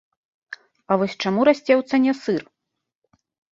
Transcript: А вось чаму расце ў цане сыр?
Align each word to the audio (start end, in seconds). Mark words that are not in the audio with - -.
А 0.95 0.97
вось 1.01 1.17
чаму 1.27 1.45
расце 1.49 1.73
ў 1.77 1.83
цане 1.93 2.11
сыр? 2.25 2.41